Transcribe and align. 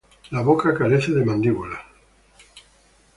La 0.31 0.41
boca 0.41 0.73
carece 0.75 1.11
de 1.11 1.23
mandíbulas. 1.23 1.79